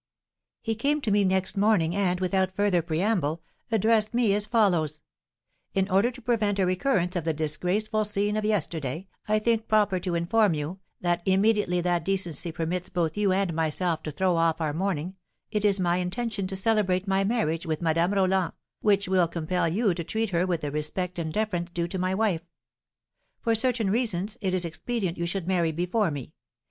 [0.63, 5.03] "He came to me next morning, and, without further preamble, addressed me as follows:
[5.75, 9.99] 'In order to prevent a recurrence of the disgraceful scene of yesterday, I think proper
[9.99, 14.59] to inform you, that, immediately that decency permits both you and myself to throw off
[14.59, 15.17] our mourning,
[15.51, 19.93] it is my intention to celebrate my marriage with Madame Roland, which will compel you
[19.93, 22.41] to treat her with the respect and deference due to my wife.
[23.41, 26.33] For certain reasons, it is expedient you should marry before me.